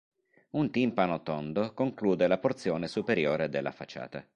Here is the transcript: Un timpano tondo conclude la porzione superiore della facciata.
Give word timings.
Un 0.53 0.71
timpano 0.71 1.21
tondo 1.21 1.75
conclude 1.75 2.25
la 2.27 2.39
porzione 2.39 2.87
superiore 2.87 3.49
della 3.49 3.69
facciata. 3.69 4.25